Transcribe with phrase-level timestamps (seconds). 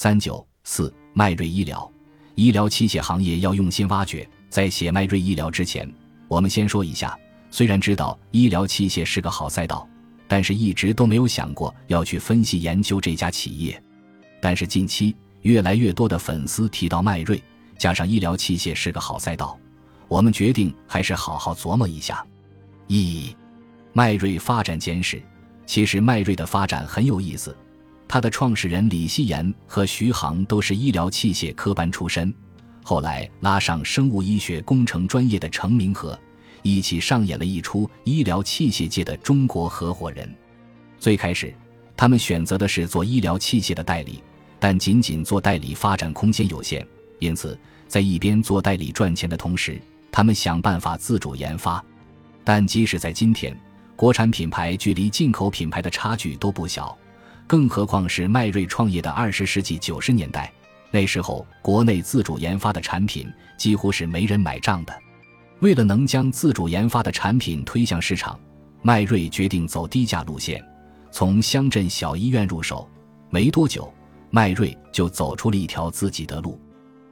[0.00, 1.90] 三九四迈瑞医疗，
[2.36, 4.24] 医疗器械行业要用心挖掘。
[4.48, 5.92] 在写迈瑞医疗之前，
[6.28, 7.18] 我们先说一下，
[7.50, 9.88] 虽然知道医疗器械是个好赛道，
[10.28, 13.82] 但是一直都没有想过要去分析研究这家企业。
[14.40, 17.42] 但是近期越来越多的粉丝提到迈瑞，
[17.76, 19.58] 加上医疗器械是个好赛道，
[20.06, 22.24] 我们决定还是好好琢磨一下。
[22.86, 23.34] 一，
[23.92, 25.20] 迈瑞发展简史。
[25.66, 27.54] 其实迈瑞的发展很有意思，
[28.08, 32.32] 他的创始人李希言和徐航都是医疗器械科班出身，
[32.82, 36.18] 后来拉上生物医学工程专业的程明和，
[36.62, 40.34] 一起上演了一出医疗器械界的中国合伙人。
[40.98, 41.54] 最开始，
[41.94, 44.22] 他们选择的是做医疗器械的代理，
[44.58, 46.84] 但仅仅做代理发展空间有限，
[47.18, 49.78] 因此在一边做代理赚钱的同时，
[50.10, 51.84] 他们想办法自主研发。
[52.42, 53.54] 但即使在今天，
[53.94, 56.96] 国产品牌距离进口品牌的差距都不小，
[57.48, 60.52] 更何况是迈瑞创业的二十世纪九十年代，
[60.90, 63.26] 那时候国内自主研发的产品
[63.56, 64.94] 几乎是没人买账的。
[65.60, 68.38] 为了能将自主研发的产品推向市场，
[68.82, 70.62] 迈瑞决定走低价路线，
[71.10, 72.86] 从乡镇小医院入手。
[73.30, 73.90] 没多久，
[74.28, 76.60] 迈瑞就走出了一条自己的路。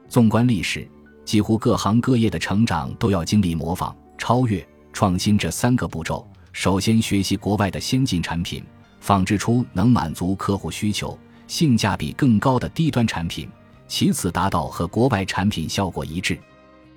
[0.07, 0.87] 纵观历史，
[1.25, 6.27] 几乎各行各业的成长都要经历模仿、超越、创新这三个步骤。
[6.53, 8.63] 首先学习国外的先进产品，
[8.99, 11.17] 仿制出能满足客户需求、
[11.47, 13.47] 性价比更高的低端产品；
[13.87, 16.37] 其次达到和国外产品效果一致，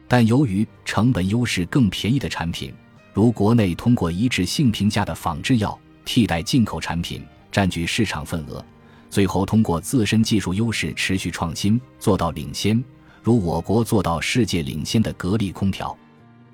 [0.09, 2.75] 但由于成本优势更便宜的产品，
[3.13, 8.65] 如国内通过一致性评价的仿制药替代进口产品，占据市场份额；
[9.09, 12.83] 最后通过自身技术优势持续创新，做到领先，
[13.23, 15.97] 如我国做到世界领先的格力空调。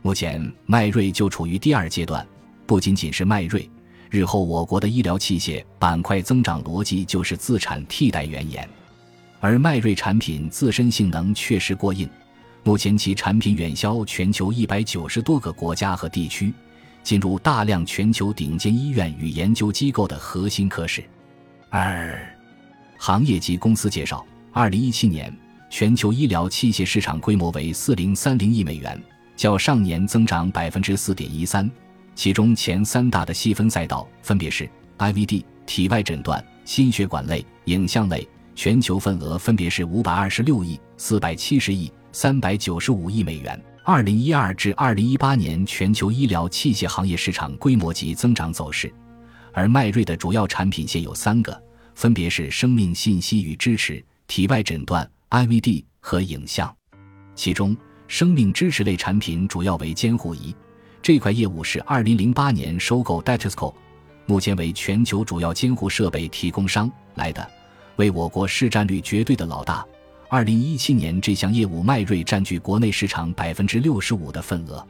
[0.03, 2.27] 目前迈瑞就处于第二阶段。
[2.67, 3.71] 不仅仅是迈瑞，
[4.17, 8.67] 日后我国的医疗器械板块增长逻辑就是自产替代原研，
[9.41, 12.09] 而迈瑞产品自身性能确实过硬，
[12.65, 16.51] 目前其产品远销全球一百九十多个国家和地区，
[17.03, 21.05] 进入大量全球顶尖医院与研究机构的核心科室。
[21.69, 22.19] 二，
[22.97, 25.31] 行业及公司介绍：二零一七年
[25.69, 28.99] 全球医疗器械市场规模为四零三零亿美元，
[29.37, 31.71] 较上年增长百分之四点一三。
[32.17, 34.69] 其中前三大的细分赛道分别是
[34.99, 43.63] IVD 体外诊断、心血管类、影像类，全球份额分别是五百二十六亿、四百七十亿、三百九十五亿美元。
[43.85, 48.93] 二零一二至二零一八年全球医疗器械行业市场规模及增长走势，
[49.53, 51.63] 而迈瑞的主要产品线有三个，
[51.95, 56.75] 分别是生命信息与支持、体外诊断、IVD 和影像。
[57.35, 57.77] 其中，
[58.09, 60.57] 生命支持类产品主要为监护仪。
[61.07, 63.73] 这块业务是二零零八年收购 Datascope，
[64.27, 67.49] 目前为全球主要监护设备提供商来的，
[67.95, 69.87] 为我国市占率绝对的老大。
[70.29, 74.85] 二零一七年这项业务迈瑞占据国内市场百分之六十五的份额。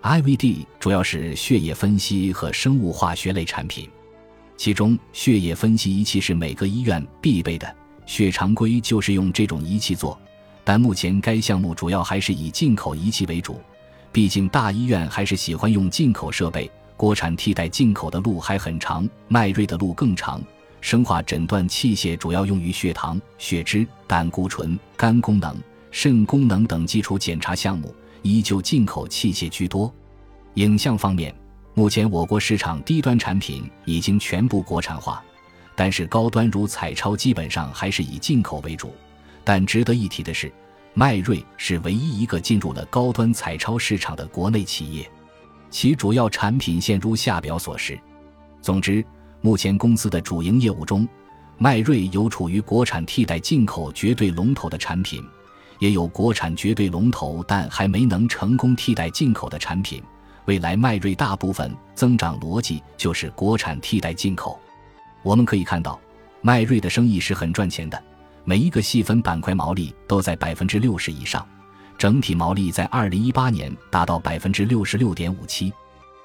[0.00, 3.86] IVD 主要是血液分析和生物化学类产品，
[4.56, 10.18] 其中血液分析仪器是每个医院必备的，血常规就是用这种仪器做，
[10.64, 13.60] 但目前该项目主要还是以进口仪器为主。
[14.12, 19.08] 毕竟大医院还是喜欢用进口设备，国产替代进口的路还很长。
[19.28, 20.42] 迈瑞的路更长。
[20.80, 25.54] 生化诊断器械主要用于血糖、血脂、胆固醇、肝功能、
[25.90, 29.92] 肾功能等基础检查项目，依旧进口器械居多。
[30.54, 31.34] 影像方面，
[31.74, 35.22] 目前我国市场低端产品已经全部国产化，
[35.76, 38.92] 但是高端如彩超基本上还是以进口为主。
[39.44, 40.50] 但值得一提的是。
[40.92, 45.08] 迈瑞是唯一一个进入了高端彩超市场的国内企业，
[45.70, 47.98] 其主要产品线如下表所示。
[48.60, 49.04] 总之，
[49.40, 51.08] 目前公司的主营业务中，
[51.58, 55.24] 迈瑞有处于国产替代进口绝对龙头的产品，
[55.78, 60.02] 也有国产绝对龙头但还没能成功替代进口的产品。
[60.46, 64.58] 未来迈瑞大部分增长逻辑就是国产替代进口。
[65.22, 66.00] 我们可以看到，
[66.42, 68.02] 迈瑞的生意是很赚钱的。
[68.44, 71.46] 每一个细分板块毛利都在百分之六十以上，
[71.98, 75.72] 整体毛利在二零一八年达到百分之六十六点五七。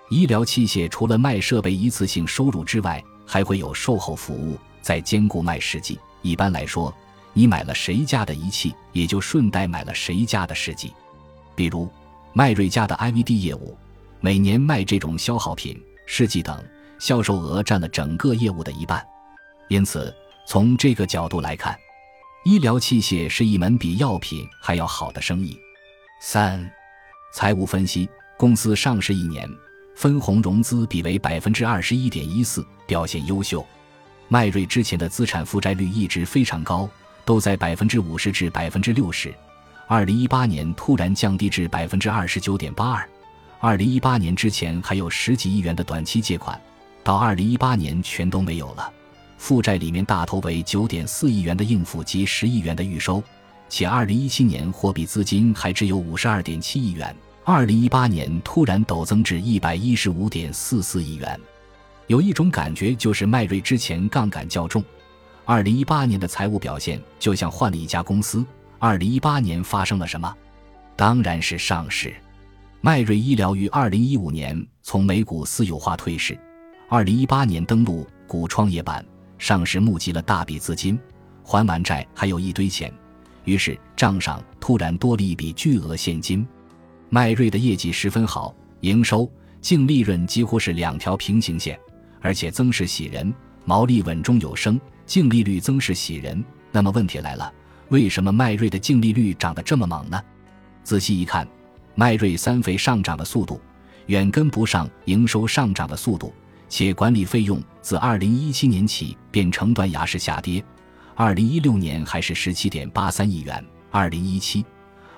[0.10, 6.00] 医疗器械除了卖设备一次性收入之外，还会有售后服务，再兼顾卖试剂。
[6.22, 6.94] 一般来说，
[7.34, 10.94] 你买了谁家的仪器，也就顺带买了谁家的试剂。
[11.56, 11.90] 比如
[12.34, 13.78] 迈瑞家的 IVD 业务，
[14.20, 16.64] 每年卖这种消耗品、试剂等，
[17.00, 19.06] 销售额占了整个业务的一半。
[19.70, 20.16] 因此，
[20.48, 21.76] 从这个角度来看，
[22.46, 25.60] 医疗器械是一门比药品还要好的生意。
[26.22, 26.72] 三、
[27.34, 28.08] 财务分析：
[28.38, 29.50] 公司上市一年，
[29.96, 33.66] 分红融资比为百分之二十一点一四，表现优秀。
[34.28, 36.88] 迈瑞之前的资产负债率一直非常高，
[37.26, 39.34] 都在百分之五十至百分之六十，
[39.88, 43.10] 二零一八年突然降低至百分之二十九点八二。
[43.60, 46.62] 二零一八年之前还有十几亿元的短期借款，
[47.04, 48.94] 到二零一八年全都没有了。
[49.38, 53.24] 负债里面大头为九点四亿元的应付及十亿元的预收，
[53.70, 61.40] 且二零一七年货币资金还只有五十二点七亿元，二零一八年突然陡增至一百一十五点四四亿元。
[62.08, 64.84] 有一种感觉就是迈瑞之前杠杆较重。
[65.44, 68.46] 二零一八年的财务表现就像换了一家公司。
[68.78, 70.32] 二零一八年发生了什么？
[70.96, 72.14] 当然是上市。
[72.82, 76.38] 迈瑞医疗于二零一五年从美股私有化退市，
[76.88, 79.04] 二零一八年登陆股创业板
[79.38, 81.00] 上市，募集了大笔资金，
[81.44, 82.92] 还完债还有一堆钱，
[83.44, 86.48] 于是账上突然多了一笔巨额现金。
[87.10, 89.30] 迈瑞的业绩十分好，营收、
[89.62, 91.80] 净利润几乎是两条平行线，
[92.22, 93.34] 而且增势喜人，
[93.66, 94.80] 毛利稳中有升。
[95.06, 97.54] 净利率增势喜人，那么问题来了，
[97.90, 100.20] 为什么迈瑞的净利率涨得这么猛呢？
[100.84, 101.48] 仔细一看，
[101.94, 103.62] 迈瑞三费上涨的速度
[104.08, 106.34] 远跟不上营收上涨的速度，
[106.78, 110.62] 且管理费用自2017年起便呈断崖式下跌
[111.16, 114.66] ，2016年还是17.83亿元，2017、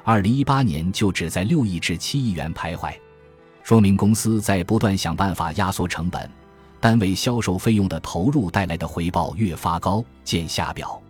[0.05, 2.93] 2018年就只在6亿至7亿元徘徊，
[3.63, 6.29] 说明公司在不断想办法压缩成本。
[6.79, 11.01] 单位销售费用的投入带来的回报越发高，见下表。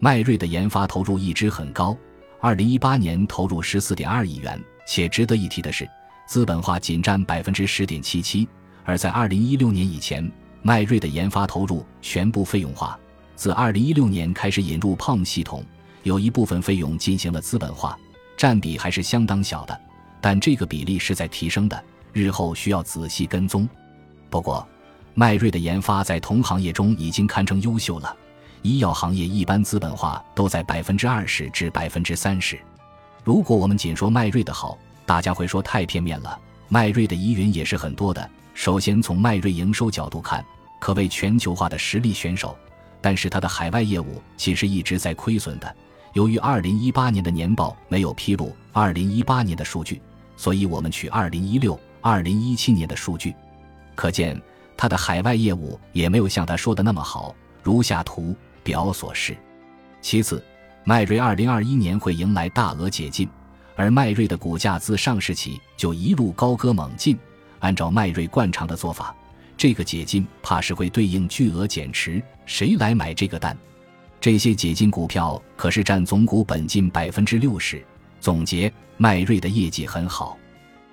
[0.00, 1.96] 迈瑞的研发投入一直很高，
[2.40, 4.60] 二零一八年投入十四点二亿元。
[4.88, 5.88] 且值得一提的是，
[6.26, 8.48] 资本化仅占百分之十点七七。
[8.84, 10.30] 而在二零一六年以前，
[10.62, 12.98] 迈瑞的研发投入全部费用化。
[13.34, 15.64] 自二零一六年开始引入 POM 系统，
[16.02, 17.98] 有一部分费用进行了资本化，
[18.36, 19.80] 占比还是相当小的，
[20.20, 23.68] 但这个比例是在提升的，日后需要仔细跟踪。
[24.30, 24.66] 不过，
[25.14, 28.16] 迈瑞的研发在同行业中已经堪称优秀了。
[28.62, 32.58] 医药行业一般资本化都在百分之二十至百分之三十。
[33.22, 36.38] 如果我们仅说迈瑞的好，大家会说太片面了。
[36.68, 38.30] 迈瑞的疑云也是很多的。
[38.54, 40.44] 首先从迈瑞营收角度看，
[40.80, 42.56] 可谓全球化的实力选手，
[43.00, 45.76] 但是它的海外业务其实一直在亏损的。
[46.14, 50.00] 由于二零一八年的年报没有披露二零一八年的数据，
[50.36, 53.34] 所以我们取二零一六、二零一七年的数据，
[53.94, 54.40] 可见。
[54.76, 58.34] 他的海外业务也没有像他说的那么好，如下图
[58.64, 59.36] 表所示。
[60.00, 60.44] 其次，
[60.82, 63.28] 迈瑞二零二一年会迎来大额解禁，
[63.76, 67.16] 而迈瑞的股价自上市起就一路高歌猛进。
[67.64, 69.16] 按照迈瑞惯常的做法，
[69.56, 73.56] 这个解禁怕是会对应巨额减持，谁来买这个单？
[74.20, 77.82] 这些解禁股票可是占总股本近百分之六十。
[78.20, 80.36] 总结：迈瑞的业绩很好，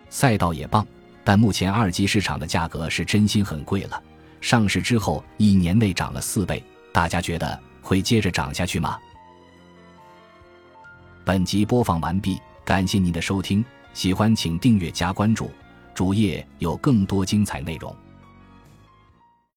[0.09, 0.87] 赛道也棒。
[1.25, 4.01] 但目前二级市场的价格是真心很贵了。
[4.39, 6.63] 上市之后一年内涨了四倍，
[6.93, 8.97] 大家觉得会接着涨下去吗？
[11.25, 13.63] 本集播放完毕，感谢您的收听，
[13.93, 15.51] 喜欢请订阅加关注，
[16.01, 17.95] 主页有更多精彩内容。